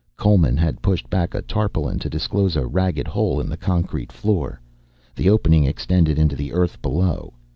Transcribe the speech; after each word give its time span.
Coleman 0.17 0.57
had 0.57 0.81
pushed 0.81 1.11
back 1.11 1.35
a 1.35 1.43
tarpaulin 1.43 1.99
to 1.99 2.09
disclose 2.09 2.55
a 2.55 2.65
ragged 2.65 3.07
hole 3.07 3.39
in 3.39 3.47
the 3.49 3.55
concrete 3.55 4.11
floor, 4.11 4.59
the 5.15 5.29
opening 5.29 5.65
extended 5.65 6.17
into 6.17 6.35
the 6.35 6.53
earth 6.53 6.81
below. 6.81 7.35